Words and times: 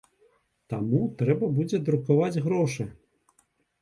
Таму 0.73 1.01
трэба 1.21 1.51
будзе 1.57 1.83
друкаваць 1.91 2.41
грошы. 2.49 2.83